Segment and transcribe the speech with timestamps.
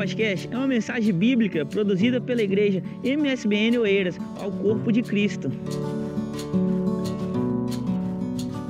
[0.00, 5.50] podcast é uma mensagem bíblica produzida pela igreja MSBN Oeiras ao corpo de Cristo.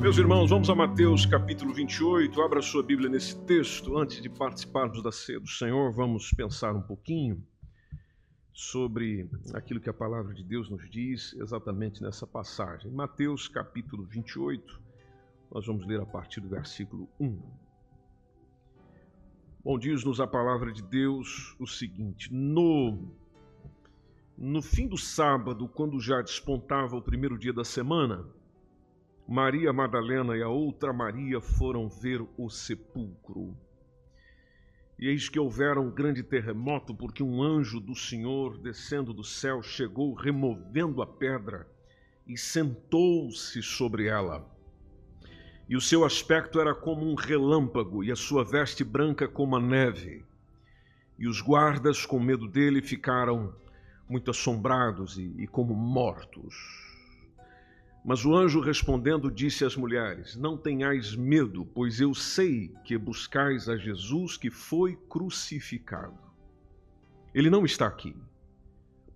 [0.00, 2.42] Meus irmãos, vamos a Mateus capítulo 28.
[2.42, 3.96] Abra sua Bíblia nesse texto.
[3.96, 7.40] Antes de participarmos da ceia do Senhor, vamos pensar um pouquinho
[8.52, 12.90] sobre aquilo que a palavra de Deus nos diz exatamente nessa passagem.
[12.90, 14.80] Mateus capítulo 28,
[15.54, 17.69] nós vamos ler a partir do versículo 1.
[19.62, 23.12] Bom, diz-nos a palavra de Deus o seguinte: no,
[24.36, 28.26] no fim do sábado, quando já despontava o primeiro dia da semana,
[29.28, 33.54] Maria Madalena e a outra Maria foram ver o sepulcro.
[34.98, 39.62] E eis que houvera um grande terremoto, porque um anjo do Senhor, descendo do céu,
[39.62, 41.68] chegou removendo a pedra
[42.26, 44.50] e sentou-se sobre ela
[45.70, 49.60] e o seu aspecto era como um relâmpago, e a sua veste branca como a
[49.60, 50.24] neve.
[51.16, 53.54] E os guardas, com medo dele, ficaram
[54.08, 56.56] muito assombrados e, e como mortos.
[58.04, 63.68] Mas o anjo respondendo disse às mulheres: Não tenhais medo, pois eu sei que buscais
[63.68, 66.18] a Jesus que foi crucificado.
[67.32, 68.16] Ele não está aqui,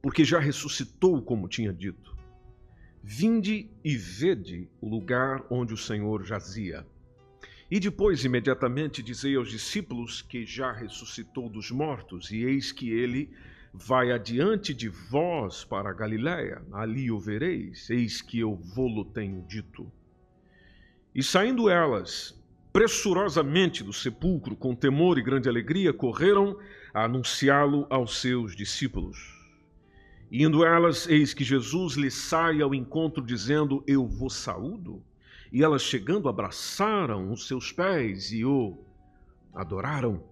[0.00, 2.13] porque já ressuscitou, como tinha dito.
[3.06, 6.86] Vinde e vede o lugar onde o Senhor jazia.
[7.70, 13.30] E depois, imediatamente, dizei aos discípulos que já ressuscitou dos mortos, e eis que ele
[13.74, 19.42] vai adiante de vós para a Galiléia, ali o vereis, eis que eu vô-lo tenho
[19.46, 19.92] dito.
[21.14, 22.34] E saindo elas,
[22.72, 26.58] pressurosamente do sepulcro, com temor e grande alegria, correram
[26.94, 29.33] a anunciá-lo aos seus discípulos.
[30.36, 35.00] Indo elas, eis que Jesus lhe sai ao encontro, dizendo: Eu vos saúdo.
[35.52, 38.76] E elas, chegando, abraçaram os seus pés e o
[39.54, 40.24] adoraram.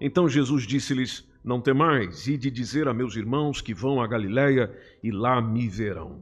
[0.00, 5.10] Então Jesus disse-lhes: Não temais, ide dizer a meus irmãos que vão a Galiléia e
[5.10, 6.20] lá me verão.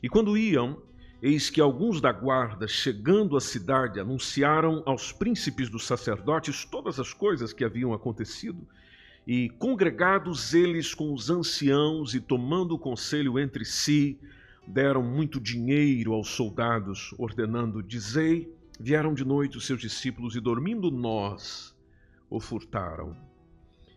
[0.00, 0.80] E quando iam,
[1.20, 7.12] eis que alguns da guarda, chegando à cidade, anunciaram aos príncipes dos sacerdotes todas as
[7.12, 8.64] coisas que haviam acontecido.
[9.26, 14.18] E congregados eles com os anciãos e tomando conselho entre si,
[14.66, 20.90] deram muito dinheiro aos soldados, ordenando: Dizei, vieram de noite os seus discípulos e dormindo
[20.90, 21.74] nós
[22.28, 23.16] o furtaram.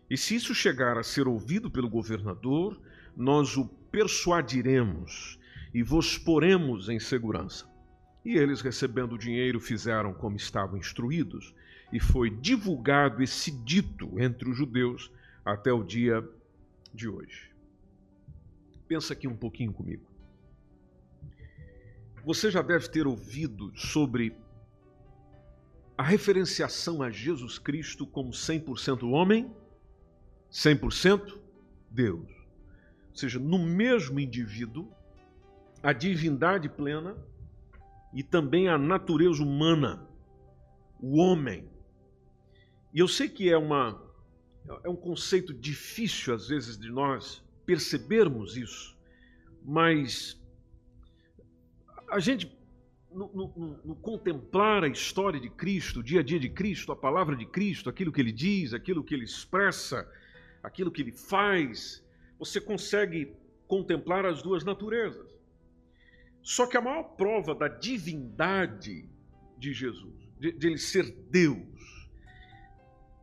[0.09, 2.79] E se isso chegar a ser ouvido pelo governador,
[3.17, 5.39] nós o persuadiremos
[5.73, 7.65] e vos poremos em segurança.
[8.23, 11.53] E eles, recebendo o dinheiro, fizeram como estavam instruídos,
[11.91, 15.11] e foi divulgado esse dito entre os judeus
[15.43, 16.27] até o dia
[16.93, 17.51] de hoje.
[18.87, 20.05] Pensa aqui um pouquinho comigo.
[22.23, 24.35] Você já deve ter ouvido sobre
[25.97, 29.51] a referenciação a Jesus Cristo como 100% homem,
[30.51, 31.39] 100%
[31.89, 32.29] Deus.
[33.09, 34.91] Ou seja, no mesmo indivíduo,
[35.81, 37.15] a divindade plena
[38.13, 40.05] e também a natureza humana,
[40.99, 41.69] o homem.
[42.95, 44.01] E eu sei que é uma
[44.85, 48.97] é um conceito difícil às vezes de nós percebermos isso,
[49.61, 50.41] mas
[52.09, 52.49] a gente,
[53.11, 56.95] no, no, no, contemplar a história de Cristo, o dia a dia de Cristo, a
[56.95, 60.09] palavra de Cristo, aquilo que ele diz, aquilo que ele expressa,
[60.63, 62.01] aquilo que ele faz,
[62.39, 63.35] você consegue
[63.67, 65.29] contemplar as duas naturezas.
[66.41, 69.09] Só que a maior prova da divindade
[69.57, 71.74] de Jesus, de, de ele ser Deus,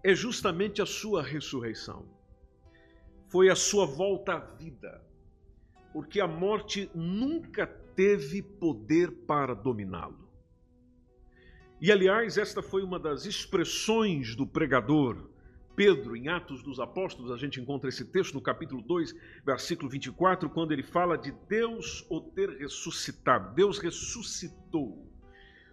[0.02, 2.06] é justamente a sua ressurreição.
[3.28, 5.02] Foi a sua volta à vida.
[5.92, 10.28] Porque a morte nunca teve poder para dominá-lo.
[11.80, 15.32] E aliás, esta foi uma das expressões do pregador
[15.74, 19.14] Pedro, em Atos dos Apóstolos, a gente encontra esse texto no capítulo 2,
[19.44, 23.54] versículo 24, quando ele fala de Deus o ter ressuscitado.
[23.54, 25.10] Deus ressuscitou,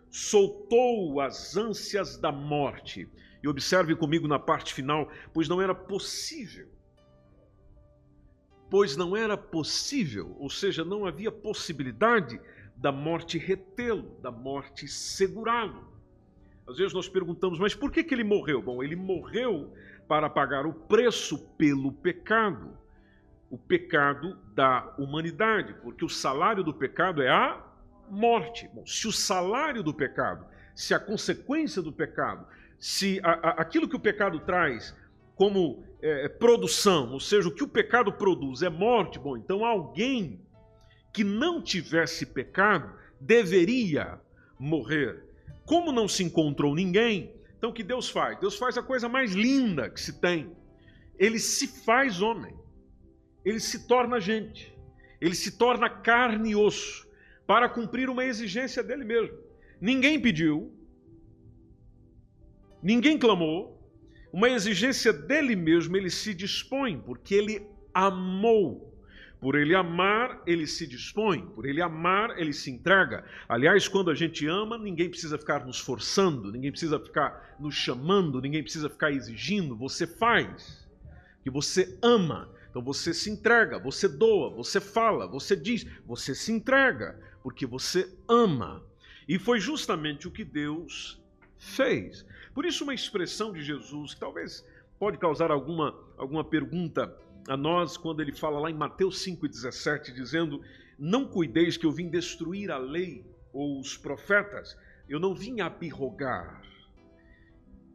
[0.09, 3.09] soltou as ânsias da morte
[3.41, 6.67] e observe comigo na parte final, pois não era possível.
[8.69, 12.39] Pois não era possível, ou seja, não havia possibilidade
[12.75, 15.87] da morte retê-lo, da morte segurá-lo.
[16.67, 18.61] Às vezes nós perguntamos, mas por que, que ele morreu?
[18.61, 19.73] Bom, ele morreu
[20.07, 22.77] para pagar o preço pelo pecado,
[23.49, 27.65] o pecado da humanidade, porque o salário do pecado é a
[28.09, 28.69] morte.
[28.73, 30.45] Bom, se o salário do pecado,
[30.75, 32.45] se a consequência do pecado
[32.79, 34.95] se a, a, aquilo que o pecado traz
[35.35, 40.41] como é, produção, ou seja, o que o pecado produz é morte, bom, então alguém
[41.13, 44.19] que não tivesse pecado deveria
[44.57, 45.23] morrer.
[45.65, 48.39] Como não se encontrou ninguém, então o que Deus faz?
[48.39, 50.55] Deus faz a coisa mais linda que se tem.
[51.17, 52.55] ele se faz homem,
[53.43, 54.73] ele se torna gente,
[55.19, 57.05] ele se torna carne e osso
[57.45, 59.37] para cumprir uma exigência dele mesmo.
[59.81, 60.71] Ninguém pediu,
[62.81, 63.79] ninguém clamou,
[64.31, 68.89] uma exigência dele mesmo, ele se dispõe, porque ele amou.
[69.39, 73.23] Por ele amar, ele se dispõe, por ele amar, ele se entrega.
[73.47, 78.41] Aliás, quando a gente ama, ninguém precisa ficar nos forçando, ninguém precisa ficar nos chamando,
[78.41, 80.85] ninguém precisa ficar exigindo, você faz.
[81.41, 82.53] Que você ama.
[82.69, 88.13] Então você se entrega, você doa, você fala, você diz, você se entrega, porque você
[88.27, 88.83] ama.
[89.27, 91.19] E foi justamente o que Deus
[91.57, 92.25] fez.
[92.59, 94.67] Por isso, uma expressão de Jesus, que talvez
[94.99, 97.17] pode causar alguma, alguma pergunta
[97.47, 100.61] a nós quando ele fala lá em Mateus 5,17, dizendo:
[100.97, 104.77] Não cuideis que eu vim destruir a lei ou os profetas,
[105.07, 106.61] eu não vim abirrogar,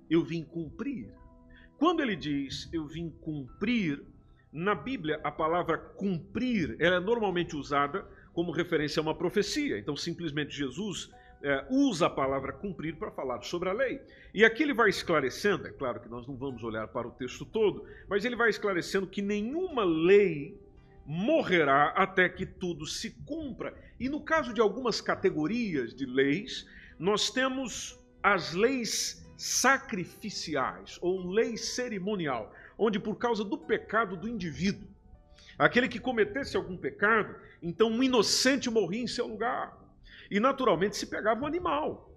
[0.08, 1.12] eu vim cumprir.
[1.76, 4.02] Quando ele diz eu vim cumprir,
[4.50, 8.02] na Bíblia a palavra cumprir ela é normalmente usada
[8.32, 9.78] como referência a uma profecia.
[9.78, 11.10] Então, simplesmente Jesus
[11.44, 14.00] é, usa a palavra cumprir para falar sobre a lei.
[14.32, 17.44] E aqui ele vai esclarecendo, é claro que nós não vamos olhar para o texto
[17.44, 20.58] todo, mas ele vai esclarecendo que nenhuma lei
[21.04, 23.76] morrerá até que tudo se cumpra.
[24.00, 26.66] E no caso de algumas categorias de leis,
[26.98, 34.88] nós temos as leis sacrificiais ou lei cerimonial, onde por causa do pecado do indivíduo,
[35.58, 39.83] aquele que cometesse algum pecado, então um inocente morria em seu lugar.
[40.30, 42.10] E naturalmente se pegava um animal.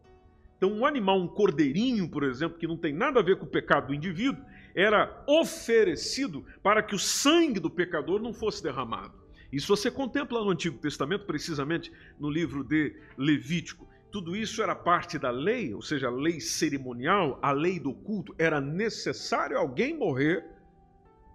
[0.58, 3.50] Então, um animal, um cordeirinho, por exemplo, que não tem nada a ver com o
[3.50, 4.44] pecado do indivíduo,
[4.76, 9.14] era oferecido para que o sangue do pecador não fosse derramado.
[9.52, 13.88] Isso você contempla no Antigo Testamento, precisamente no livro de Levítico.
[14.12, 18.36] Tudo isso era parte da lei, ou seja, a lei cerimonial, a lei do culto.
[18.38, 20.46] Era necessário alguém morrer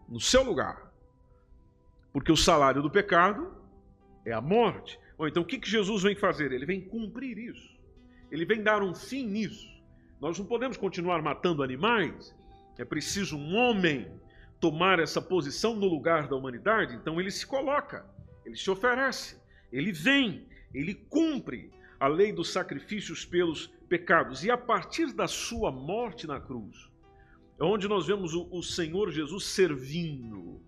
[0.08, 0.92] no seu lugar.
[2.12, 3.52] Porque o salário do pecado
[4.24, 4.98] é a morte.
[5.18, 6.52] Ou então o que, que Jesus vem fazer?
[6.52, 7.70] Ele vem cumprir isso.
[8.30, 9.68] Ele vem dar um fim nisso.
[10.20, 12.34] Nós não podemos continuar matando animais.
[12.78, 14.10] É preciso um homem
[14.60, 16.94] tomar essa posição no lugar da humanidade.
[16.94, 18.06] Então ele se coloca,
[18.46, 19.36] ele se oferece,
[19.72, 24.44] ele vem, ele cumpre a lei dos sacrifícios pelos pecados.
[24.44, 26.90] E a partir da sua morte na cruz,
[27.60, 30.60] é onde nós vemos o Senhor Jesus servindo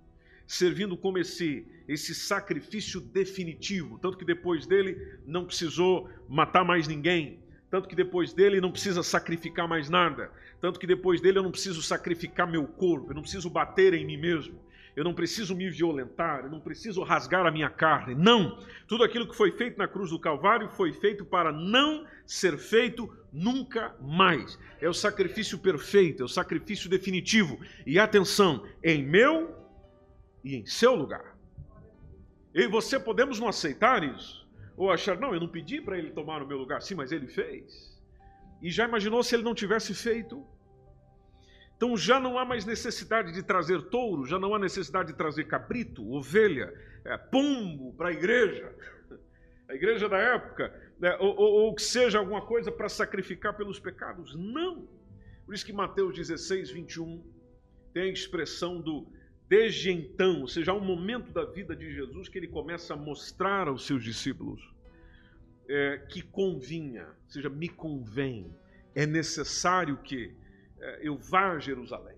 [0.47, 3.99] servindo como esse, esse sacrifício definitivo.
[3.99, 7.39] Tanto que depois dele não precisou matar mais ninguém.
[7.71, 10.31] Tanto que depois dele não precisa sacrificar mais nada.
[10.61, 14.07] Tanto que depois dele eu não preciso sacrificar meu corpo, eu não preciso bater em
[14.07, 14.61] mim mesmo.
[14.97, 18.15] Eu não preciso me violentar, eu não preciso rasgar a minha carne.
[18.15, 18.61] Não!
[18.87, 23.13] Tudo aquilo que foi feito na cruz do Calvário foi feito para não ser feito
[23.33, 24.57] nunca mais.
[24.81, 27.59] É o sacrifício perfeito, é o sacrifício definitivo.
[27.85, 29.64] E atenção, em meu
[30.45, 31.37] e em seu lugar.
[32.53, 34.47] Eu e você podemos não aceitar isso,
[34.77, 37.27] ou achar, não, eu não pedi para ele tomar o meu lugar, sim, mas ele
[37.27, 37.99] fez.
[38.63, 40.47] E já imaginou se ele não tivesse feito?
[41.77, 45.45] Então já não há mais necessidade de trazer touro, já não há necessidade de trazer
[45.45, 46.73] cabrito, ovelha,
[47.05, 48.73] é, pombo para a igreja,
[49.69, 53.81] a igreja da época, né, ou, ou, ou que seja alguma coisa para sacrificar pelos
[53.81, 54.35] pecados.
[54.37, 54.89] Não.
[55.45, 57.23] Por isso que Mateus 16, 21
[57.93, 59.07] tem a expressão do
[59.49, 62.97] Desde então, ou seja, há um momento da vida de Jesus que ele começa a
[62.97, 64.75] mostrar aos seus discípulos
[65.69, 68.55] é, que convinha, ou seja, me convém,
[68.95, 70.35] é necessário que
[70.79, 72.17] é, eu vá a Jerusalém,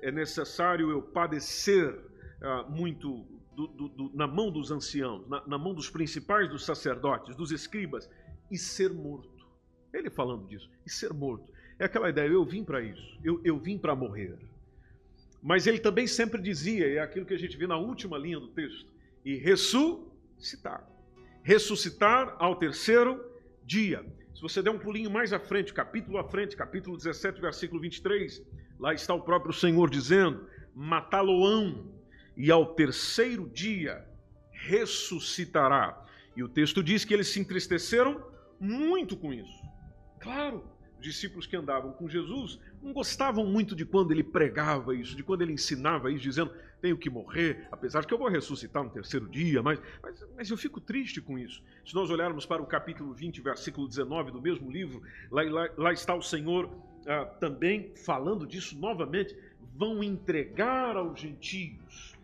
[0.00, 1.98] é necessário eu padecer
[2.40, 6.64] é, muito do, do, do, na mão dos anciãos, na, na mão dos principais dos
[6.64, 8.08] sacerdotes, dos escribas,
[8.50, 9.46] e ser morto.
[9.92, 11.52] Ele falando disso, e ser morto.
[11.78, 14.38] É aquela ideia, eu vim para isso, eu, eu vim para morrer.
[15.42, 18.48] Mas ele também sempre dizia, é aquilo que a gente vê na última linha do
[18.48, 18.92] texto,
[19.24, 20.88] e ressuscitar.
[21.42, 23.24] Ressuscitar ao terceiro
[23.64, 24.04] dia.
[24.34, 28.42] Se você der um pulinho mais à frente, capítulo à frente, capítulo 17, versículo 23,
[28.78, 31.92] lá está o próprio Senhor dizendo: matá-lo-ão,
[32.36, 34.06] e ao terceiro dia
[34.52, 36.04] ressuscitará.
[36.36, 38.24] E o texto diz que eles se entristeceram
[38.60, 39.60] muito com isso.
[40.20, 40.64] Claro,
[40.98, 45.22] os discípulos que andavam com Jesus não gostavam muito de quando ele pregava isso, de
[45.22, 48.90] quando ele ensinava isso, dizendo: tenho que morrer, apesar de que eu vou ressuscitar no
[48.90, 51.62] terceiro dia, mas, mas, mas eu fico triste com isso.
[51.84, 55.92] Se nós olharmos para o capítulo 20, versículo 19 do mesmo livro, lá, lá, lá
[55.92, 56.70] está o Senhor
[57.06, 59.36] ah, também falando disso novamente:
[59.76, 62.16] vão entregar aos gentios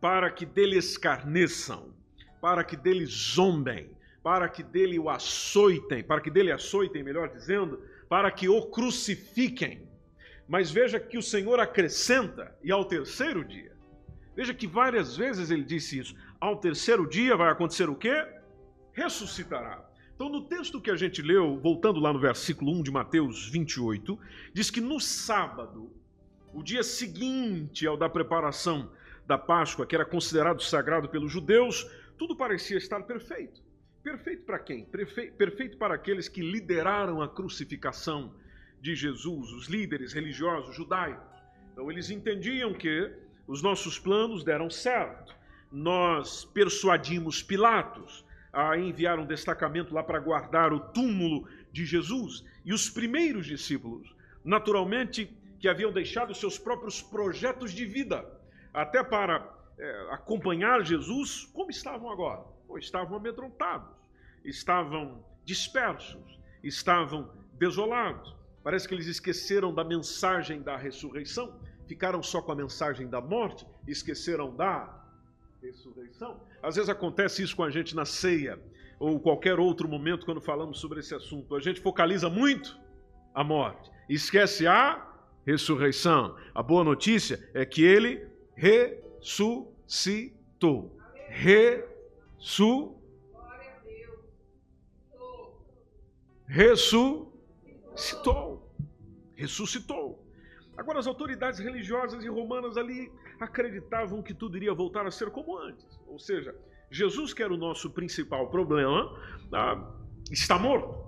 [0.00, 1.88] para que dele escarneçam,
[2.40, 3.90] para que dele zombem,
[4.26, 9.88] para que dele o açoitem, para que dele açoitem, melhor dizendo, para que o crucifiquem.
[10.48, 13.76] Mas veja que o Senhor acrescenta e ao terceiro dia.
[14.34, 16.16] Veja que várias vezes ele disse isso.
[16.40, 18.26] Ao terceiro dia vai acontecer o quê?
[18.92, 19.88] Ressuscitará.
[20.16, 24.18] Então, no texto que a gente leu, voltando lá no versículo 1 de Mateus 28,
[24.52, 25.88] diz que no sábado,
[26.52, 28.90] o dia seguinte ao da preparação
[29.24, 33.64] da Páscoa, que era considerado sagrado pelos judeus, tudo parecia estar perfeito.
[34.06, 34.84] Perfeito para quem?
[34.84, 38.32] Perfeito para aqueles que lideraram a crucificação
[38.80, 41.26] de Jesus, os líderes religiosos judaicos.
[41.72, 43.12] Então, eles entendiam que
[43.48, 45.34] os nossos planos deram certo.
[45.72, 52.44] Nós persuadimos Pilatos a enviar um destacamento lá para guardar o túmulo de Jesus.
[52.64, 58.24] E os primeiros discípulos, naturalmente, que haviam deixado seus próprios projetos de vida,
[58.72, 62.55] até para é, acompanhar Jesus, como estavam agora?
[62.78, 63.88] Estavam amedrontados,
[64.44, 68.34] estavam dispersos, estavam desolados.
[68.62, 73.66] Parece que eles esqueceram da mensagem da ressurreição, ficaram só com a mensagem da morte,
[73.86, 75.04] esqueceram da
[75.62, 76.40] ressurreição.
[76.62, 78.60] Às vezes acontece isso com a gente na ceia,
[78.98, 81.54] ou qualquer outro momento quando falamos sobre esse assunto.
[81.54, 82.78] A gente focaliza muito
[83.34, 85.06] a morte, esquece a
[85.46, 86.36] ressurreição.
[86.54, 89.76] A boa notícia é que ele ressuscitou.
[91.28, 91.95] Ressuscitou.
[96.46, 97.12] Ressuscitou.
[99.34, 100.24] Ressuscitou.
[100.76, 103.10] Agora, as autoridades religiosas e romanas ali
[103.40, 105.98] acreditavam que tudo iria voltar a ser como antes.
[106.06, 106.54] Ou seja,
[106.88, 109.12] Jesus, que era o nosso principal problema,
[109.52, 109.92] ah,
[110.30, 111.04] está morto.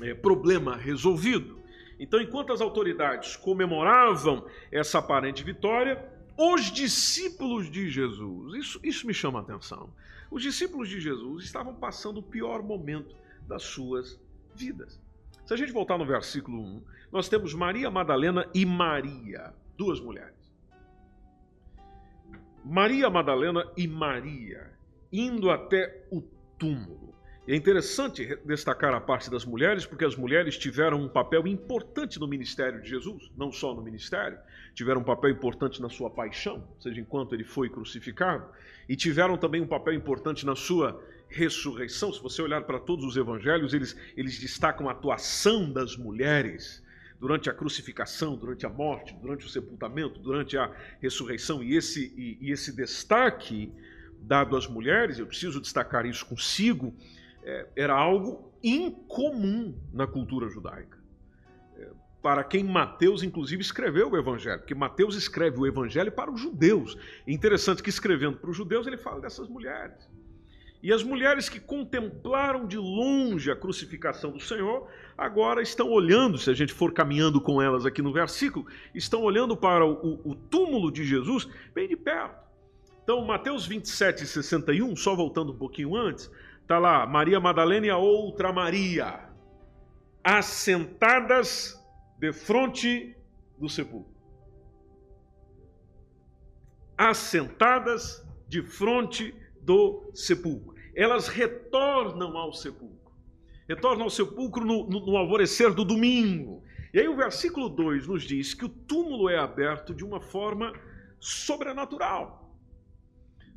[0.00, 1.60] É, problema resolvido.
[2.00, 6.02] Então, enquanto as autoridades comemoravam essa aparente vitória,
[6.38, 9.92] os discípulos de Jesus, isso, isso me chama a atenção,
[10.32, 13.14] os discípulos de Jesus estavam passando o pior momento
[13.46, 14.18] das suas
[14.54, 14.98] vidas.
[15.44, 20.50] Se a gente voltar no versículo 1, nós temos Maria Madalena e Maria, duas mulheres.
[22.64, 24.72] Maria Madalena e Maria
[25.12, 26.22] indo até o
[26.58, 27.11] túmulo.
[27.46, 32.28] É interessante destacar a parte das mulheres, porque as mulheres tiveram um papel importante no
[32.28, 34.38] ministério de Jesus, não só no ministério,
[34.74, 38.46] tiveram um papel importante na sua paixão, ou seja, enquanto ele foi crucificado,
[38.88, 42.12] e tiveram também um papel importante na sua ressurreição.
[42.12, 46.80] Se você olhar para todos os evangelhos, eles, eles destacam a atuação das mulheres
[47.18, 50.70] durante a crucificação, durante a morte, durante o sepultamento, durante a
[51.00, 53.72] ressurreição, e esse, e, e esse destaque
[54.20, 56.94] dado às mulheres, eu preciso destacar isso consigo,
[57.74, 60.98] era algo incomum na cultura judaica.
[61.76, 61.88] É,
[62.22, 66.96] para quem Mateus, inclusive, escreveu o Evangelho, porque Mateus escreve o Evangelho para os judeus.
[67.26, 70.08] É interessante que, escrevendo para os judeus, ele fala dessas mulheres.
[70.82, 76.50] E as mulheres que contemplaram de longe a crucificação do Senhor, agora estão olhando, se
[76.50, 80.90] a gente for caminhando com elas aqui no versículo, estão olhando para o, o túmulo
[80.90, 82.42] de Jesus bem de perto.
[83.04, 86.28] Então, Mateus 27, 61, só voltando um pouquinho antes,
[86.72, 89.28] está lá Maria Madalena e a outra Maria,
[90.24, 91.78] assentadas
[92.18, 93.14] de frente
[93.58, 94.10] do sepulcro.
[96.96, 103.12] Assentadas de frente do sepulcro elas retornam ao sepulcro.
[103.68, 106.62] Retornam ao sepulcro no, no, no alvorecer do domingo.
[106.92, 110.72] E aí o versículo 2 nos diz que o túmulo é aberto de uma forma
[111.18, 112.41] sobrenatural.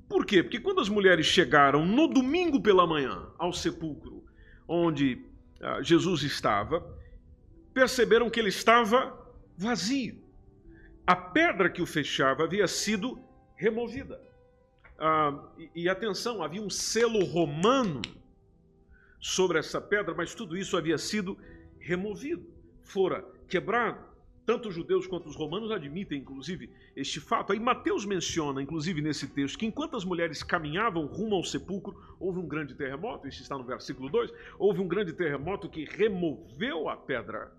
[0.08, 0.44] Por quê?
[0.44, 4.24] Porque quando as mulheres chegaram no domingo pela manhã ao sepulcro
[4.68, 5.22] onde
[5.62, 6.86] ah, Jesus estava,
[7.74, 9.18] perceberam que ele estava
[9.58, 10.24] vazio.
[11.06, 13.20] A pedra que o fechava havia sido
[13.56, 14.20] removida.
[14.98, 18.02] Ah, e, e atenção, havia um selo romano
[19.20, 21.38] sobre essa pedra, mas tudo isso havia sido
[21.80, 22.46] removido,
[22.84, 24.15] fora quebrado.
[24.46, 27.52] Tanto os judeus quanto os romanos admitem, inclusive, este fato.
[27.52, 32.40] Aí Mateus menciona, inclusive nesse texto, que enquanto as mulheres caminhavam rumo ao sepulcro, houve
[32.40, 36.96] um grande terremoto, isso está no versículo 2, houve um grande terremoto que removeu a
[36.96, 37.52] pedra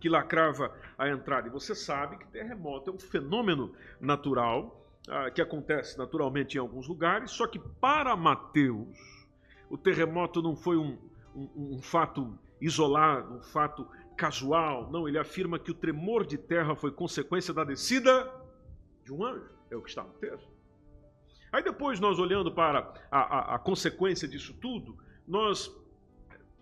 [0.00, 1.48] que lacrava a entrada.
[1.48, 6.88] E você sabe que terremoto é um fenômeno natural ah, que acontece naturalmente em alguns
[6.88, 9.26] lugares, só que para Mateus,
[9.68, 10.96] o terremoto não foi um,
[11.34, 14.90] um, um fato isolado, um fato casual.
[14.90, 18.32] Não, ele afirma que o tremor de terra foi consequência da descida
[19.04, 19.50] de um anjo.
[19.70, 20.48] É o que está no texto.
[21.52, 24.96] Aí depois, nós olhando para a, a, a consequência disso tudo,
[25.26, 25.70] nós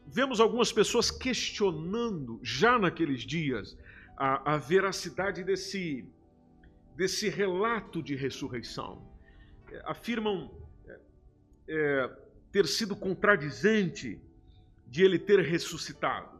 [0.07, 3.77] vemos algumas pessoas questionando, já naqueles dias,
[4.17, 6.07] a, a veracidade desse,
[6.97, 9.07] desse relato de ressurreição.
[9.71, 10.51] É, afirmam
[10.87, 11.01] é,
[11.69, 12.17] é,
[12.53, 14.21] ter sido contradizente
[14.87, 16.34] de ele ter ressuscitado.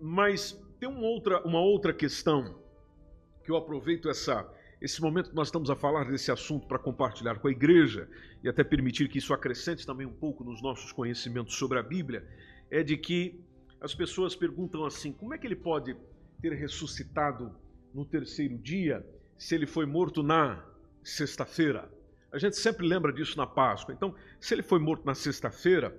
[0.00, 2.58] Mas tem uma outra, uma outra questão
[3.44, 4.46] que eu aproveito essa,
[4.80, 8.08] esse momento que nós estamos a falar desse assunto para compartilhar com a igreja
[8.42, 12.26] e até permitir que isso acrescente também um pouco nos nossos conhecimentos sobre a Bíblia,
[12.70, 13.40] é de que
[13.80, 15.96] as pessoas perguntam assim: como é que ele pode
[16.40, 17.54] ter ressuscitado
[17.94, 19.06] no terceiro dia
[19.38, 20.64] se ele foi morto na
[21.02, 21.90] sexta-feira?
[22.32, 23.94] A gente sempre lembra disso na Páscoa.
[23.94, 25.98] Então, se ele foi morto na sexta-feira,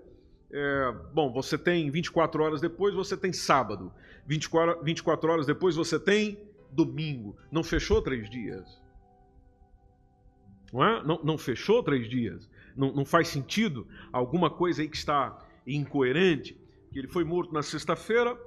[0.51, 3.91] é, bom, você tem 24 horas depois, você tem sábado.
[4.25, 6.39] 24, 24 horas depois, você tem
[6.71, 7.35] domingo.
[7.51, 8.81] Não fechou três dias.
[10.71, 11.03] Não, é?
[11.03, 12.49] não, não fechou três dias.
[12.75, 16.59] Não, não faz sentido alguma coisa aí que está incoerente.
[16.91, 18.37] Que ele foi morto na sexta-feira,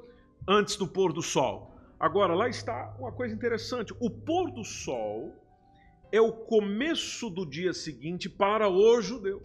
[0.48, 1.74] antes do pôr do sol.
[1.98, 5.34] Agora, lá está uma coisa interessante: o pôr do sol
[6.10, 9.42] é o começo do dia seguinte para os judeus.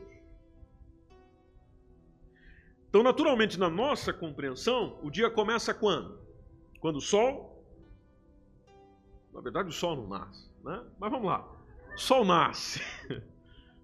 [2.95, 6.17] Então, naturalmente, na nossa compreensão, o dia começa quando?
[6.79, 7.61] Quando o sol.
[9.33, 10.81] Na verdade, o sol não nasce, né?
[10.97, 11.45] Mas vamos lá.
[11.93, 12.81] O sol nasce.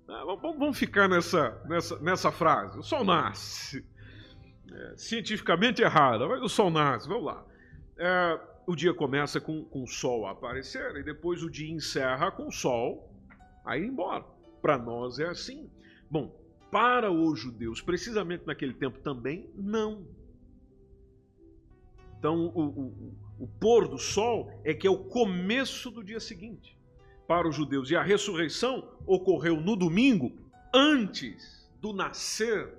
[0.10, 2.78] É, vamos ficar nessa, nessa, nessa frase.
[2.78, 3.86] O sol nasce.
[4.70, 7.08] É, cientificamente errada, mas o sol nasce.
[7.08, 7.46] Vamos lá.
[7.98, 12.30] É, o dia começa com, com o sol a aparecer e depois o dia encerra
[12.30, 13.10] com o sol
[13.64, 14.26] a ir embora.
[14.62, 15.72] Para nós é assim.
[16.10, 16.41] Bom,
[16.72, 20.08] para os judeus, precisamente naquele tempo também, não.
[22.18, 26.78] Então, o, o, o pôr do sol é que é o começo do dia seguinte
[27.28, 27.90] para os judeus.
[27.90, 30.32] E a ressurreição ocorreu no domingo,
[30.74, 32.74] antes do nascer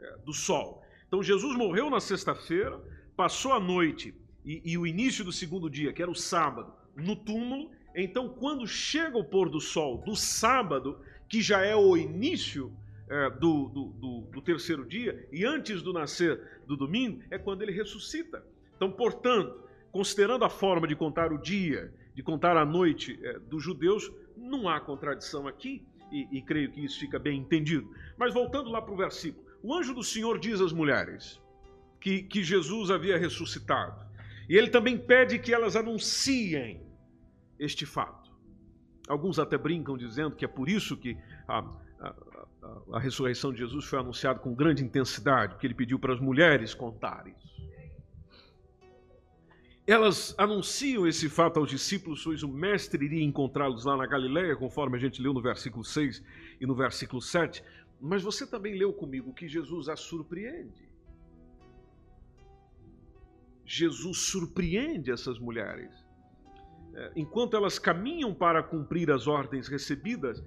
[0.00, 0.82] é, do sol.
[1.06, 2.80] Então, Jesus morreu na sexta-feira,
[3.16, 4.14] passou a noite
[4.44, 7.70] e, e o início do segundo dia, que era o sábado, no túmulo.
[7.94, 12.72] Então, quando chega o pôr do sol do sábado, que já é o início
[13.08, 17.62] é, do, do, do, do terceiro dia e antes do nascer do domingo, é quando
[17.62, 18.44] ele ressuscita.
[18.76, 23.62] Então, portanto, considerando a forma de contar o dia, de contar a noite é, dos
[23.62, 27.94] judeus, não há contradição aqui, e, e, creio que isso fica bem entendido.
[28.16, 31.40] Mas voltando lá para o versículo, o anjo do Senhor diz às mulheres
[32.00, 34.06] que, que Jesus havia ressuscitado,
[34.48, 36.80] e ele também pede que elas anunciem
[37.58, 38.30] este fato.
[39.08, 41.16] Alguns até brincam dizendo que é por isso que
[41.46, 41.58] a,
[42.00, 42.14] a,
[42.92, 46.74] a, ressurreição de Jesus foi anunciada com grande intensidade, porque ele pediu para as mulheres
[46.74, 47.34] contarem.
[49.86, 54.96] Elas anunciam esse fato aos discípulos, pois o mestre iria encontrá-los lá na Galileia, conforme
[54.98, 56.22] a gente leu no versículo 6
[56.60, 57.64] e no versículo 7.
[58.00, 60.86] Mas você também leu comigo que Jesus as surpreende.
[63.64, 65.90] Jesus surpreende essas mulheres.
[66.94, 70.42] É, enquanto elas caminham para cumprir as ordens recebidas,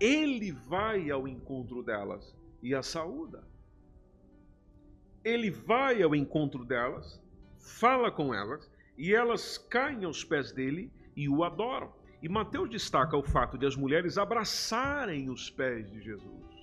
[0.00, 3.44] ele vai ao encontro delas e as saúda.
[5.24, 7.20] Ele vai ao encontro delas,
[7.58, 11.92] fala com elas e elas caem aos pés dele e o adoram.
[12.22, 16.54] E Mateus destaca o fato de as mulheres abraçarem os pés de Jesus.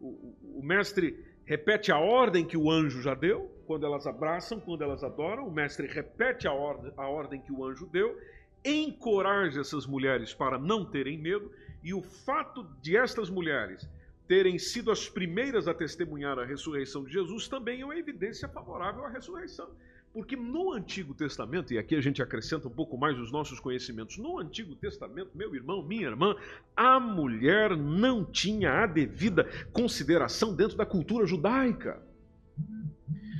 [0.00, 4.60] O, o, o mestre repete a ordem que o anjo já deu, quando elas abraçam,
[4.60, 5.46] quando elas adoram.
[5.46, 8.18] O mestre repete a a ordem que o anjo deu,
[8.64, 11.50] encoraja essas mulheres para não terem medo
[11.82, 13.88] e o fato de estas mulheres
[14.28, 19.04] terem sido as primeiras a testemunhar a ressurreição de Jesus também é uma evidência favorável
[19.04, 19.68] à ressurreição.
[20.12, 24.18] Porque no Antigo Testamento, e aqui a gente acrescenta um pouco mais os nossos conhecimentos,
[24.18, 26.36] no Antigo Testamento, meu irmão, minha irmã,
[26.76, 32.02] a mulher não tinha a devida consideração dentro da cultura judaica.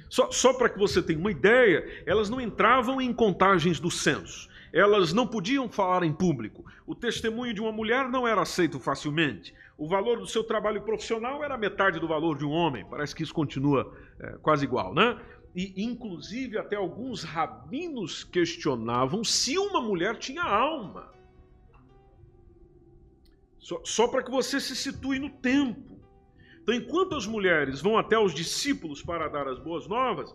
[0.08, 4.50] Só, só para que você tenha uma ideia, elas não entravam em contagens do censo
[4.72, 6.64] elas não podiam falar em público.
[6.86, 9.54] O testemunho de uma mulher não era aceito facilmente.
[9.76, 12.86] O valor do seu trabalho profissional era metade do valor de um homem.
[12.88, 15.20] Parece que isso continua é, quase igual, né?
[15.54, 21.12] E, inclusive, até alguns rabinos questionavam se uma mulher tinha alma.
[23.58, 26.00] Só, só para que você se situe no tempo.
[26.62, 30.34] Então, enquanto as mulheres vão até os discípulos para dar as boas novas,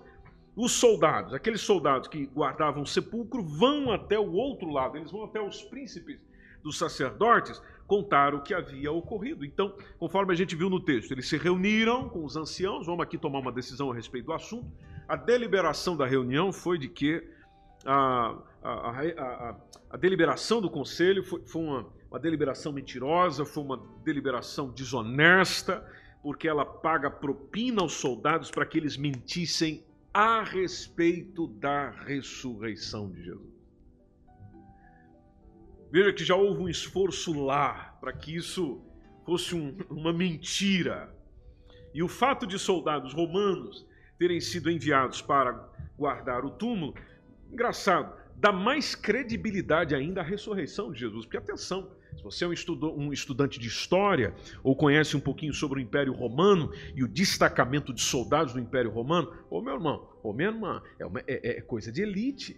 [0.57, 5.23] os soldados, aqueles soldados que guardavam o sepulcro, vão até o outro lado, eles vão
[5.23, 6.19] até os príncipes
[6.63, 9.45] dos sacerdotes contar o que havia ocorrido.
[9.45, 13.19] Então, conforme a gente viu no texto, eles se reuniram com os anciãos, vamos aqui
[13.19, 14.67] tomar uma decisão a respeito do assunto.
[15.07, 17.23] A deliberação da reunião foi de que
[17.85, 19.55] a, a, a,
[19.91, 25.87] a deliberação do conselho foi, foi uma, uma deliberação mentirosa, foi uma deliberação desonesta,
[26.23, 33.23] porque ela paga propina aos soldados para que eles mentissem a respeito da ressurreição de
[33.23, 33.57] Jesus.
[35.91, 38.81] Veja que já houve um esforço lá para que isso
[39.25, 41.15] fosse um, uma mentira.
[41.93, 43.85] E o fato de soldados romanos
[44.17, 46.93] terem sido enviados para guardar o túmulo,
[47.51, 51.25] engraçado, dá mais credibilidade ainda à ressurreição de Jesus.
[51.25, 51.91] Porque atenção,
[52.31, 56.13] você é um, estudo, um, estudante de história ou conhece um pouquinho sobre o Império
[56.13, 60.81] Romano e o destacamento de soldados do Império Romano, ô meu irmão, ô minha irmã,
[60.99, 62.57] é, uma, é, é coisa de elite.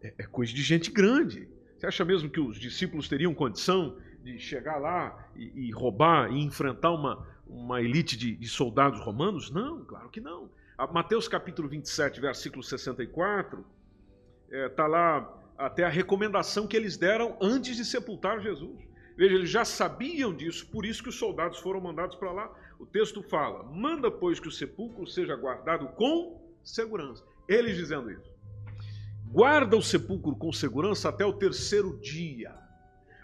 [0.00, 1.48] É, é coisa de gente grande.
[1.76, 6.40] Você acha mesmo que os discípulos teriam condição de chegar lá e, e roubar e
[6.42, 9.50] enfrentar uma, uma elite de, de soldados romanos?
[9.50, 10.48] Não, claro que não.
[10.78, 13.64] A Mateus capítulo 27, versículo 64,
[14.46, 18.82] está é, tá lá até a recomendação que eles deram antes de sepultar Jesus.
[19.16, 22.52] Veja, eles já sabiam disso, por isso que os soldados foram mandados para lá.
[22.78, 27.24] O texto fala: manda, pois, que o sepulcro seja guardado com segurança.
[27.48, 28.34] Eles dizendo isso.
[29.26, 32.54] Guarda o sepulcro com segurança até o terceiro dia,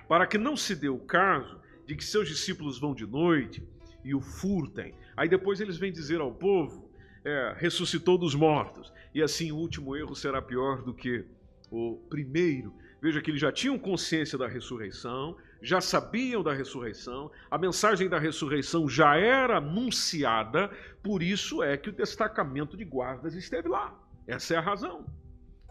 [0.08, 3.66] para que não se dê o caso de que seus discípulos vão de noite
[4.04, 4.94] e o furtem.
[5.16, 6.88] Aí depois eles vêm dizer ao povo:
[7.24, 8.92] é, ressuscitou dos mortos.
[9.12, 11.24] E assim o último erro será pior do que
[11.70, 12.74] o primeiro.
[13.00, 18.18] Veja que eles já tinham consciência da ressurreição, já sabiam da ressurreição, a mensagem da
[18.18, 20.70] ressurreição já era anunciada,
[21.02, 23.98] por isso é que o destacamento de guardas esteve lá.
[24.26, 25.06] Essa é a razão.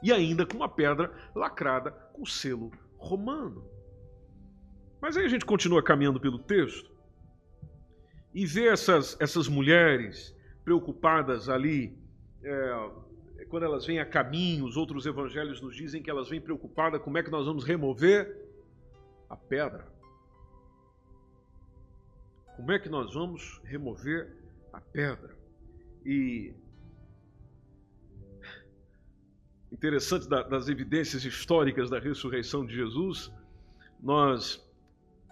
[0.02, 3.64] E ainda com uma pedra lacrada com selo romano.
[5.02, 6.90] Mas aí a gente continua caminhando pelo texto
[8.34, 11.98] e vê essas, essas mulheres preocupadas ali
[12.44, 12.90] é,
[13.50, 17.18] quando elas vêm a caminho, os outros evangelhos nos dizem que elas vêm preocupadas como
[17.18, 18.48] é que nós vamos remover
[19.28, 19.88] a pedra.
[22.56, 24.36] Como é que nós vamos remover
[24.72, 25.36] a pedra?
[26.06, 26.54] E
[29.72, 33.32] interessante das evidências históricas da ressurreição de Jesus,
[34.00, 34.64] nós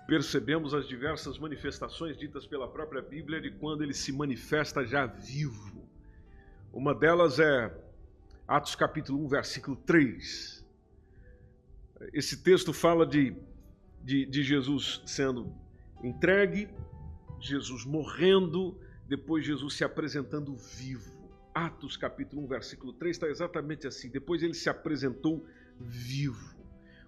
[0.07, 5.87] percebemos as diversas manifestações ditas pela própria Bíblia de quando ele se manifesta já vivo.
[6.71, 7.86] Uma delas é
[8.47, 10.65] Atos capítulo 1, versículo 3.
[12.13, 13.35] Esse texto fala de,
[14.01, 15.53] de, de Jesus sendo
[16.01, 16.69] entregue,
[17.41, 21.29] Jesus morrendo, depois Jesus se apresentando vivo.
[21.53, 24.09] Atos capítulo 1, versículo 3 está exatamente assim.
[24.09, 25.45] Depois ele se apresentou
[25.77, 26.55] vivo.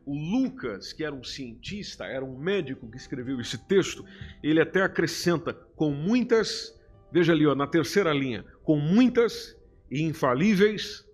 [0.06, 4.04] O Lucas, que era um cientista, era um médico que escreveu esse texto,
[4.43, 6.78] ele até acrescenta com muitas,
[7.13, 9.56] veja ali ó, na terceira linha, com muitas
[9.89, 11.08] e infalíveis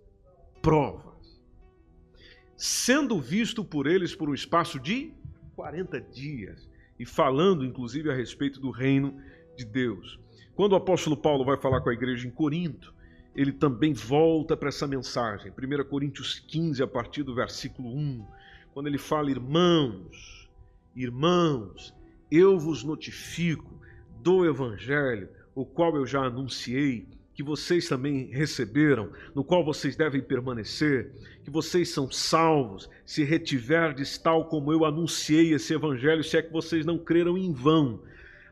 [0.65, 1.39] provas,
[2.57, 5.13] sendo visto por eles por um espaço de
[5.55, 9.15] 40 dias e falando inclusive a respeito do reino
[9.55, 10.19] de Deus.
[10.55, 12.95] Quando o apóstolo Paulo vai falar com a igreja em Corinto,
[13.35, 15.51] ele também volta para essa mensagem.
[15.51, 18.25] 1 Coríntios 15, a partir do versículo 1,
[18.73, 20.49] quando ele fala: Irmãos,
[20.95, 21.93] irmãos,
[22.31, 23.79] eu vos notifico
[24.19, 30.21] do evangelho, o qual eu já anunciei que vocês também receberam, no qual vocês devem
[30.21, 31.11] permanecer,
[31.43, 36.51] que vocês são salvos, se retiverdes tal como eu anunciei esse evangelho, se é que
[36.51, 38.01] vocês não creram em vão.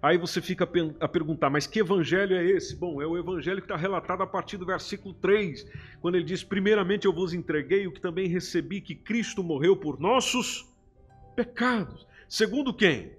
[0.01, 0.69] Aí você fica
[0.99, 2.75] a perguntar, mas que evangelho é esse?
[2.75, 5.65] Bom, é o evangelho que está relatado a partir do versículo 3,
[6.01, 9.97] quando ele diz: Primeiramente eu vos entreguei o que também recebi, que Cristo morreu por
[9.97, 10.69] nossos
[11.37, 12.05] pecados.
[12.27, 13.13] Segundo quem?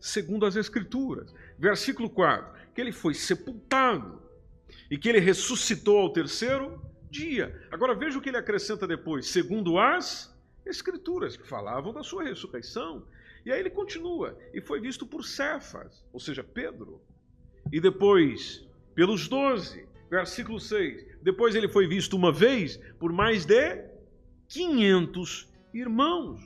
[0.00, 1.34] Segundo as Escrituras.
[1.58, 4.25] Versículo 4: que ele foi sepultado
[4.90, 7.66] e que ele ressuscitou ao terceiro dia.
[7.70, 13.06] Agora veja o que ele acrescenta depois, segundo as Escrituras, que falavam da sua ressurreição.
[13.44, 17.00] E aí ele continua, e foi visto por Cefas, ou seja, Pedro,
[17.72, 21.18] e depois pelos doze, versículo 6.
[21.22, 23.84] Depois ele foi visto uma vez por mais de
[24.48, 26.40] 500 irmãos,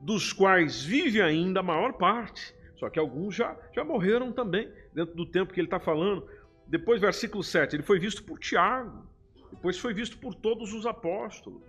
[0.00, 2.54] dos quais vive ainda a maior parte.
[2.76, 6.26] Só que alguns já, já morreram também, dentro do tempo que ele está falando.
[6.70, 9.04] Depois, versículo 7, ele foi visto por Tiago,
[9.50, 11.60] depois foi visto por todos os apóstolos.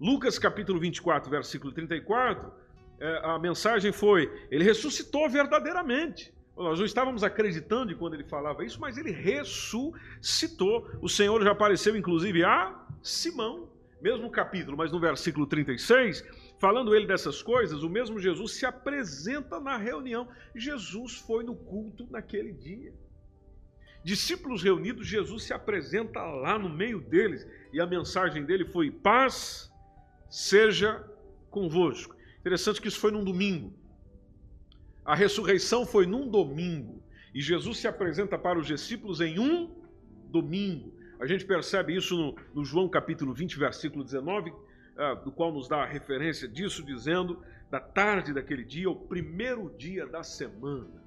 [0.00, 2.50] Lucas capítulo 24, versículo 34,
[2.98, 6.32] é, a mensagem foi: ele ressuscitou verdadeiramente.
[6.56, 10.88] Nós não estávamos acreditando quando ele falava isso, mas ele ressuscitou.
[11.02, 13.68] O Senhor já apareceu, inclusive, a Simão.
[14.00, 16.24] Mesmo capítulo, mas no versículo 36,
[16.60, 20.28] falando ele dessas coisas, o mesmo Jesus se apresenta na reunião.
[20.54, 22.94] Jesus foi no culto naquele dia
[24.08, 29.70] discípulos reunidos, Jesus se apresenta lá no meio deles e a mensagem dele foi: paz
[30.30, 31.04] seja
[31.50, 32.16] convosco.
[32.40, 33.70] Interessante que isso foi num domingo.
[35.04, 37.02] A ressurreição foi num domingo
[37.34, 39.70] e Jesus se apresenta para os discípulos em um
[40.30, 40.90] domingo.
[41.20, 44.54] A gente percebe isso no, no João capítulo 20, versículo 19,
[44.96, 49.68] ah, do qual nos dá a referência disso, dizendo: da tarde daquele dia, o primeiro
[49.76, 51.06] dia da semana.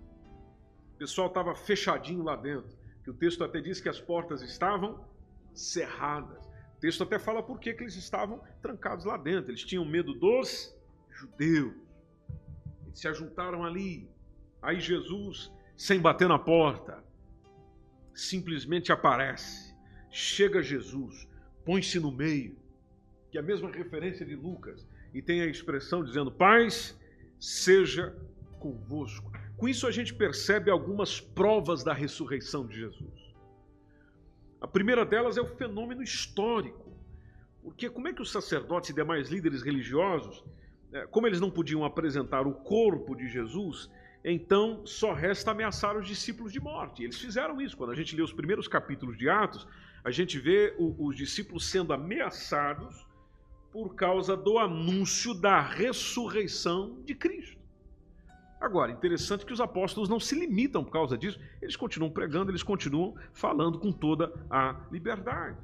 [0.94, 5.04] O pessoal estava fechadinho lá dentro que o texto até diz que as portas estavam
[5.54, 6.46] cerradas.
[6.78, 9.52] O texto até fala por que, eles estavam trancados lá dentro.
[9.52, 10.76] Eles tinham medo dos
[11.10, 11.74] judeus.
[12.86, 14.10] Eles se ajuntaram ali.
[14.62, 17.04] Aí Jesus, sem bater na porta,
[18.14, 19.76] simplesmente aparece.
[20.10, 21.28] Chega Jesus,
[21.66, 22.56] põe-se no meio,
[23.32, 27.00] que é a mesma referência de Lucas, e tem a expressão dizendo: Paz
[27.40, 28.16] seja
[28.60, 29.31] convosco.
[29.62, 33.36] Com isso a gente percebe algumas provas da ressurreição de Jesus.
[34.60, 36.92] A primeira delas é o fenômeno histórico.
[37.62, 40.44] Porque como é que os sacerdotes e demais líderes religiosos,
[40.92, 43.88] é, como eles não podiam apresentar o corpo de Jesus,
[44.26, 47.04] então só resta ameaçar os discípulos de morte.
[47.04, 47.78] Eles fizeram isso.
[47.78, 49.68] Quando a gente lê os primeiros capítulos de Atos,
[50.04, 53.06] a gente vê os discípulos sendo ameaçados
[53.72, 57.61] por causa do anúncio da ressurreição de Cristo.
[58.62, 62.62] Agora, interessante que os apóstolos não se limitam por causa disso, eles continuam pregando, eles
[62.62, 65.58] continuam falando com toda a liberdade.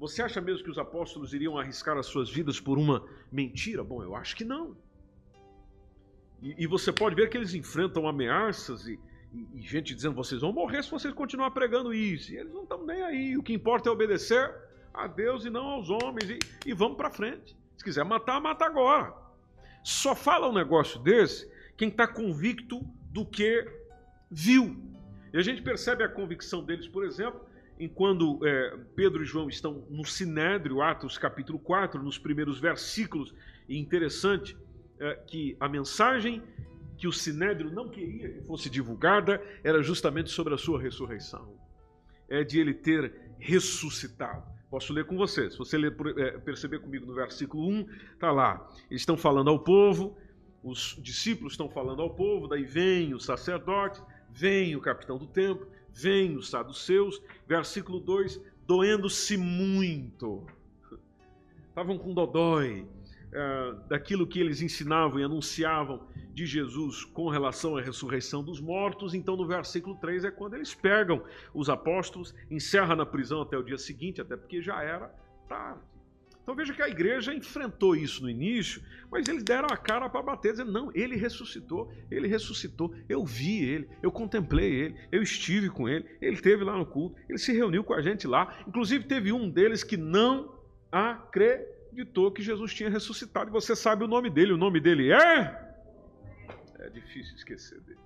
[0.00, 3.84] Você acha mesmo que os apóstolos iriam arriscar as suas vidas por uma mentira?
[3.84, 4.74] Bom, eu acho que não.
[6.40, 8.98] E, e você pode ver que eles enfrentam ameaças e,
[9.30, 12.32] e, e, gente dizendo: vocês vão morrer se vocês continuar pregando isso.
[12.32, 13.36] E eles não estão nem aí.
[13.36, 14.54] O que importa é obedecer
[14.94, 16.30] a Deus e não aos homens.
[16.30, 17.54] E, e vamos para frente.
[17.76, 19.12] Se quiser matar, mata agora.
[19.84, 23.64] Só fala um negócio desse quem está convicto do que
[24.28, 24.76] viu.
[25.32, 27.40] E a gente percebe a convicção deles, por exemplo,
[27.78, 33.32] em quando é, Pedro e João estão no Sinédrio, Atos capítulo 4, nos primeiros versículos.
[33.68, 34.56] E interessante
[34.98, 36.42] é, que a mensagem
[36.96, 41.56] que o Sinédrio não queria que fosse divulgada era justamente sobre a sua ressurreição.
[42.28, 44.42] É de ele ter ressuscitado.
[44.68, 45.48] Posso ler com você.
[45.48, 48.68] Se você ler, é, perceber comigo no versículo 1, está lá.
[48.90, 50.18] Eles estão falando ao povo,
[50.62, 55.66] os discípulos estão falando ao povo, daí vem o sacerdote, vem o capitão do templo,
[55.92, 57.22] vem os saduceus.
[57.46, 60.46] Versículo 2: doendo-se muito.
[61.68, 62.86] Estavam com dodói,
[63.32, 69.14] é, daquilo que eles ensinavam e anunciavam de Jesus com relação à ressurreição dos mortos.
[69.14, 73.62] Então, no versículo 3 é quando eles pegam os apóstolos, encerra na prisão até o
[73.62, 75.14] dia seguinte, até porque já era
[75.48, 75.80] tarde.
[76.48, 80.22] Então veja que a igreja enfrentou isso no início, mas eles deram a cara para
[80.22, 85.68] bater, dizendo: não, ele ressuscitou, ele ressuscitou, eu vi ele, eu contemplei ele, eu estive
[85.68, 88.64] com ele, ele esteve lá no culto, ele se reuniu com a gente lá.
[88.66, 90.58] Inclusive, teve um deles que não
[90.90, 93.50] acreditou que Jesus tinha ressuscitado.
[93.50, 94.54] E você sabe o nome dele.
[94.54, 95.76] O nome dele é.
[96.78, 98.00] É difícil esquecer dele.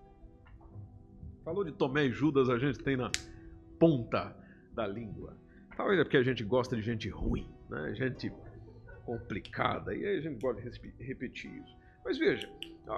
[1.44, 3.08] Falou de Tomé e Judas, a gente tem na
[3.78, 4.36] ponta
[4.74, 5.40] da língua.
[5.76, 7.94] Talvez é porque a gente gosta de gente ruim, né?
[7.94, 8.32] gente
[9.04, 11.76] complicada, e aí a gente gosta de repetir isso.
[12.04, 12.48] Mas veja,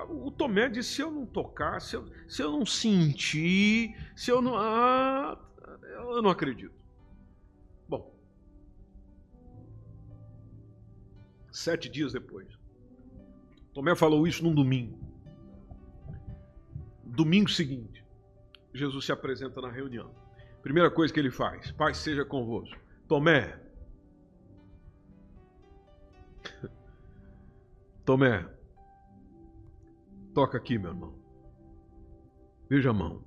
[0.09, 4.43] o Tomé disse: se eu não tocar, se eu, se eu não sentir, se eu
[4.43, 4.57] não.
[4.57, 5.39] Ah,
[6.15, 6.85] eu não acredito.
[11.55, 12.49] sete dias depois.
[13.73, 14.99] Tomé falou isso num domingo.
[17.05, 18.05] Domingo seguinte,
[18.75, 20.13] Jesus se apresenta na reunião.
[20.63, 22.79] Primeira coisa que ele faz: Pai seja convosco.
[23.09, 23.63] Tomé.
[28.05, 28.47] Tomé.
[30.35, 31.14] Toca aqui, meu irmão.
[32.69, 33.25] Veja a mão.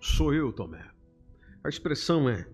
[0.00, 0.88] Sou eu, Tomé.
[1.64, 2.48] A expressão é: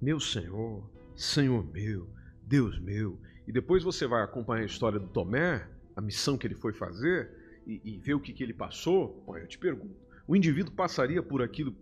[0.00, 2.08] Meu Senhor, Senhor meu,
[2.42, 3.18] Deus meu.
[3.48, 7.62] E depois você vai acompanhar a história do Tomé, a missão que ele foi fazer,
[7.66, 9.24] e, e ver o que, que ele passou.
[9.26, 9.96] Olha, eu te pergunto:
[10.28, 11.74] o indivíduo passaria por aquilo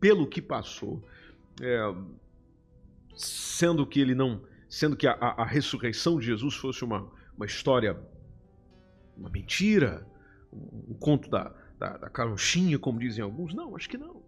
[0.00, 1.06] pelo que passou,
[1.60, 1.78] é,
[3.14, 4.42] sendo que ele não.
[4.68, 7.98] Sendo que a, a, a ressurreição de Jesus fosse uma, uma história,
[9.16, 10.06] uma mentira,
[10.52, 13.54] um, um conto da, da, da carochinha, como dizem alguns?
[13.54, 14.22] Não, acho que não.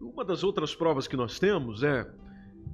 [0.00, 2.10] Uma das outras provas que nós temos é,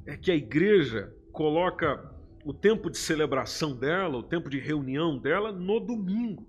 [0.07, 5.51] é que a igreja coloca o tempo de celebração dela, o tempo de reunião dela
[5.51, 6.47] no domingo.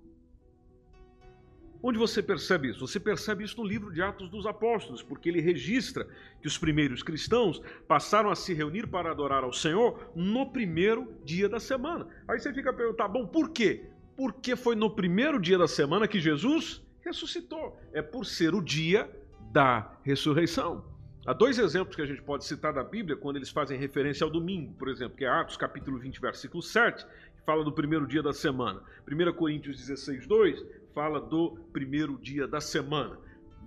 [1.82, 2.86] Onde você percebe isso?
[2.86, 6.08] Você percebe isso no livro de Atos dos Apóstolos, porque ele registra
[6.40, 11.48] que os primeiros cristãos passaram a se reunir para adorar ao Senhor no primeiro dia
[11.48, 12.06] da semana.
[12.26, 13.84] Aí você fica perguntando, tá bom, por quê?
[14.16, 17.80] Porque foi no primeiro dia da semana que Jesus ressuscitou.
[17.92, 19.08] É por ser o dia
[19.52, 20.84] da ressurreição.
[21.24, 24.30] Há dois exemplos que a gente pode citar da Bíblia quando eles fazem referência ao
[24.30, 28.22] domingo, por exemplo, que é Atos capítulo 20, versículo 7, que fala do primeiro dia
[28.22, 28.82] da semana.
[29.06, 30.64] 1 Coríntios 16, 2
[30.94, 33.18] fala do primeiro dia da semana.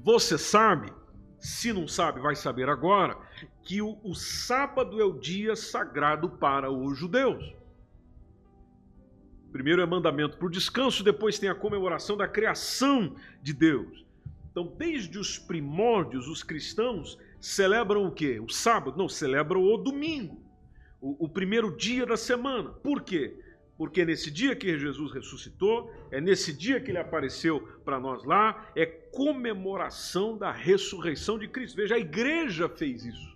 [0.04, 0.92] Você sabe,
[1.40, 3.18] se não sabe, vai saber agora,
[3.64, 7.56] que o, o sábado é o dia sagrado para os judeus.
[9.52, 14.06] Primeiro é mandamento para o descanso, depois tem a comemoração da criação de Deus.
[14.50, 18.40] Então, desde os primórdios, os cristãos celebram o quê?
[18.40, 18.98] O sábado?
[18.98, 20.42] Não, celebram o domingo,
[21.00, 22.70] o, o primeiro dia da semana.
[22.70, 23.38] Por quê?
[23.82, 28.72] Porque nesse dia que Jesus ressuscitou, é nesse dia que ele apareceu para nós lá,
[28.76, 31.78] é comemoração da ressurreição de Cristo.
[31.78, 33.36] Veja, a igreja fez isso.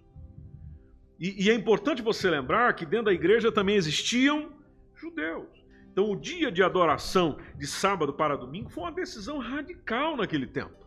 [1.20, 4.54] E, e, é importante você lembrar que dentro da igreja também existiam
[4.94, 5.48] judeus.
[5.92, 10.86] Então, o dia de adoração de sábado para domingo foi uma decisão radical naquele tempo.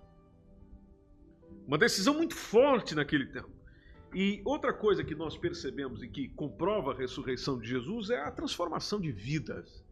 [1.66, 3.50] Uma decisão muito forte naquele tempo.
[4.14, 8.30] E outra coisa que nós percebemos e que comprova a ressurreição de Jesus é a
[8.30, 9.84] transformação de vidas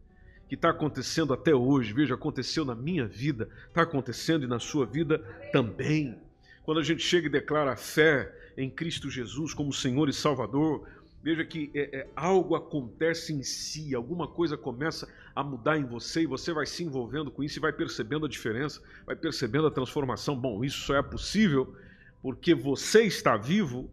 [0.47, 1.93] que está acontecendo até hoje.
[1.93, 5.19] Veja, aconteceu na minha vida, está acontecendo e na sua vida
[5.51, 6.17] também.
[6.63, 10.87] Quando a gente chega e declara a fé em Cristo Jesus como Senhor e Salvador,
[11.21, 16.23] veja que é, é, algo acontece em si, alguma coisa começa a mudar em você
[16.23, 19.71] e você vai se envolvendo com isso e vai percebendo a diferença, vai percebendo a
[19.71, 20.35] transformação.
[20.35, 21.75] Bom, isso só é possível
[22.21, 23.89] porque você está vivo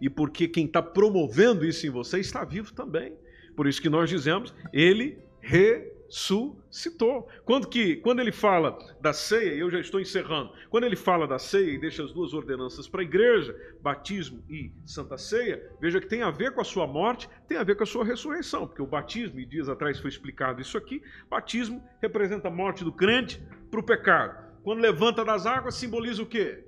[0.00, 3.12] e porque quem está promovendo isso em você está vivo também.
[3.56, 7.28] Por isso que nós dizemos, ele ressuscitou.
[7.44, 11.40] Quando, que, quando ele fala da ceia, eu já estou encerrando, quando ele fala da
[11.40, 16.06] ceia e deixa as duas ordenanças para a igreja, batismo e santa ceia, veja que
[16.06, 18.82] tem a ver com a sua morte, tem a ver com a sua ressurreição, porque
[18.82, 23.42] o batismo, e dias atrás foi explicado isso aqui, batismo representa a morte do crente
[23.70, 24.46] para o pecado.
[24.62, 26.64] Quando levanta das águas, simboliza o quê?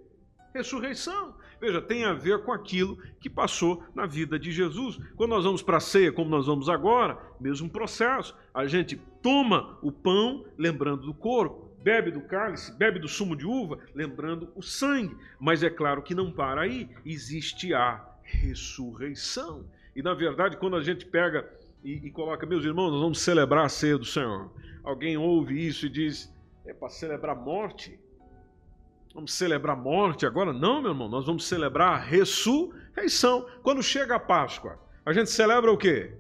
[0.55, 1.38] Ressurreição.
[1.61, 4.99] Veja, tem a ver com aquilo que passou na vida de Jesus.
[5.14, 8.35] Quando nós vamos para a ceia, como nós vamos agora, mesmo processo.
[8.55, 13.46] A gente toma o pão lembrando do corpo, bebe do cálice, bebe do sumo de
[13.46, 15.14] uva, lembrando o sangue.
[15.38, 19.66] Mas é claro que não para aí, existe a ressurreição.
[19.94, 21.46] E na verdade, quando a gente pega
[21.85, 24.51] e, e coloca, meus irmãos, nós vamos celebrar a ceia do Senhor.
[24.83, 26.33] Alguém ouve isso e diz,
[26.64, 27.99] é para celebrar morte?
[29.14, 30.53] Vamos celebrar a morte agora?
[30.53, 33.46] Não, meu irmão, nós vamos celebrar a ressurreição.
[33.62, 36.14] Quando chega a Páscoa, a gente celebra o quê?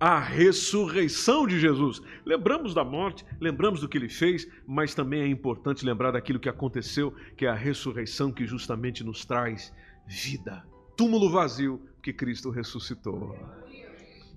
[0.00, 2.02] A ressurreição de Jesus.
[2.24, 6.48] Lembramos da morte, lembramos do que ele fez, mas também é importante lembrar daquilo que
[6.48, 9.72] aconteceu, que é a ressurreição que justamente nos traz
[10.06, 10.64] vida.
[10.96, 13.38] Túmulo vazio, porque Cristo ressuscitou.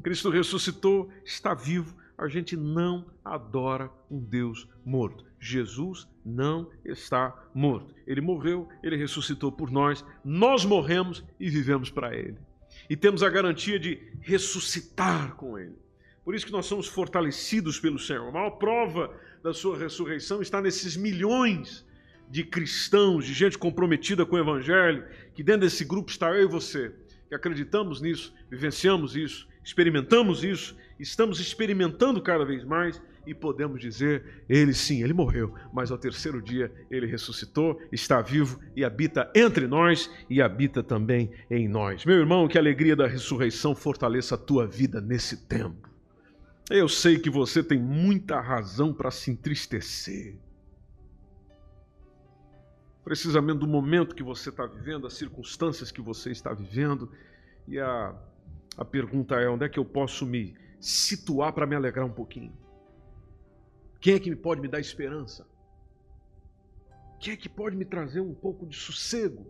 [0.04, 5.26] Cristo ressuscitou, está vivo, a gente não adora um Deus morto.
[5.40, 7.96] Jesus não está morto.
[8.06, 12.38] Ele morreu, ele ressuscitou por nós, nós morremos e vivemos para ele.
[12.88, 15.76] E temos a garantia de ressuscitar com ele.
[16.24, 18.28] Por isso que nós somos fortalecidos pelo Senhor.
[18.28, 21.84] A maior prova da sua ressurreição está nesses milhões
[22.30, 26.46] de cristãos, de gente comprometida com o evangelho, que dentro desse grupo está eu e
[26.46, 26.94] você,
[27.28, 34.44] que acreditamos nisso, vivenciamos isso, experimentamos isso, estamos experimentando cada vez mais e podemos dizer:
[34.48, 39.68] Ele sim, ele morreu, mas ao terceiro dia ele ressuscitou, está vivo e habita entre
[39.68, 42.06] nós e habita também em nós.
[42.06, 45.90] Meu irmão, que a alegria da ressurreição fortaleça a tua vida nesse tempo.
[46.70, 50.38] Eu sei que você tem muita razão para se entristecer.
[53.04, 57.12] Precisamente do momento que você está vivendo, as circunstâncias que você está vivendo,
[57.68, 58.16] e a,
[58.78, 62.52] a pergunta é: onde é que eu posso me situar para me alegrar um pouquinho?
[64.02, 65.48] Quem é que pode me dar esperança?
[67.20, 69.46] Quem é que pode me trazer um pouco de sossego?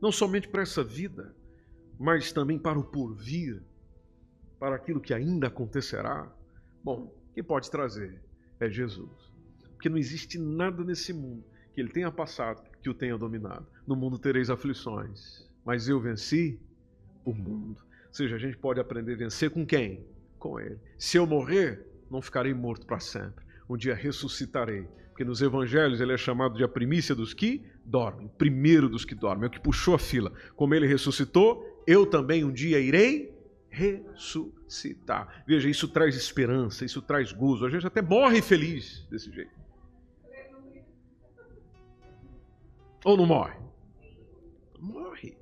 [0.00, 1.34] Não somente para essa vida,
[1.98, 3.62] mas também para o porvir,
[4.60, 6.30] para aquilo que ainda acontecerá.
[6.84, 8.22] Bom, quem pode trazer
[8.60, 9.32] é Jesus.
[9.72, 13.66] Porque não existe nada nesse mundo que ele tenha passado que o tenha dominado.
[13.86, 16.60] No mundo tereis aflições, mas eu venci
[17.24, 17.78] o mundo.
[18.08, 20.04] Ou seja, a gente pode aprender a vencer com quem?
[20.42, 20.76] Com ele.
[20.98, 24.88] Se eu morrer, não ficarei morto para sempre um dia ressuscitarei.
[25.08, 29.14] Porque nos evangelhos ele é chamado de a primícia dos que dormem, primeiro dos que
[29.14, 30.32] dormem, é o que puxou a fila.
[30.56, 33.32] Como ele ressuscitou, eu também um dia irei
[33.68, 35.44] ressuscitar.
[35.46, 37.64] Veja, isso traz esperança, isso traz gozo.
[37.64, 39.62] A gente até morre feliz desse jeito.
[43.04, 43.58] Ou não morre?
[44.78, 45.36] Morre.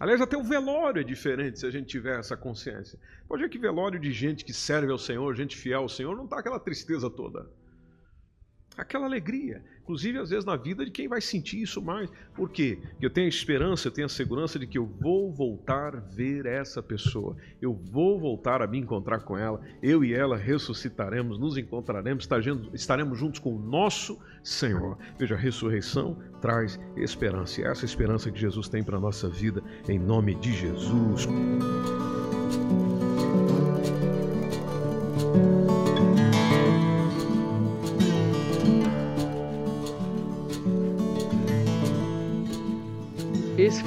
[0.00, 2.98] Aliás, até o velório é diferente se a gente tiver essa consciência.
[3.26, 6.24] Pode ver que velório de gente que serve ao Senhor, gente fiel ao Senhor, não
[6.24, 7.48] está aquela tristeza toda.
[8.78, 9.60] Aquela alegria.
[9.82, 12.08] Inclusive, às vezes, na vida de quem vai sentir isso mais.
[12.34, 12.78] Por quê?
[12.80, 16.00] Porque eu tenho a esperança, eu tenho a segurança de que eu vou voltar a
[16.00, 17.36] ver essa pessoa.
[17.60, 19.60] Eu vou voltar a me encontrar com ela.
[19.82, 22.28] Eu e ela ressuscitaremos, nos encontraremos,
[22.72, 24.96] estaremos juntos com o nosso Senhor.
[25.18, 27.60] Veja, a ressurreição traz esperança.
[27.60, 31.26] E é essa esperança que Jesus tem para a nossa vida, em nome de Jesus.